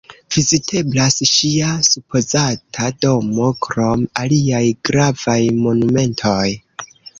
[0.35, 6.45] Viziteblas ŝia supozata domo, krom aliaj gravaj monumentoj.